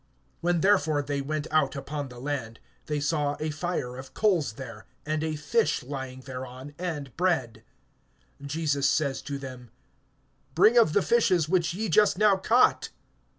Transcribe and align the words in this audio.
(9)When 0.43 0.63
therefore 0.63 1.03
they 1.03 1.21
went 1.21 1.45
out 1.51 1.75
upon 1.75 2.09
the 2.09 2.17
land, 2.19 2.59
they 2.87 2.99
see 2.99 3.33
a 3.39 3.51
fire 3.51 3.97
of 3.97 4.15
coals 4.15 4.53
there, 4.53 4.87
and 5.05 5.23
a 5.23 5.35
fish 5.35 5.83
lying 5.83 6.21
thereon, 6.21 6.73
and 6.79 7.15
bread. 7.15 7.63
(10)Jesus 8.41 8.85
says 8.85 9.21
to 9.21 9.37
them: 9.37 9.69
Bring 10.55 10.75
of 10.75 10.93
the 10.93 11.03
fishes 11.03 11.47
which 11.47 11.75
ye 11.75 11.87
just 11.87 12.17
now 12.17 12.35
caught. 12.35 12.89